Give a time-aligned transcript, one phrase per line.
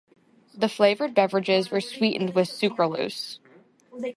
[0.57, 3.37] The flavored beverages are sweetened with sucralose.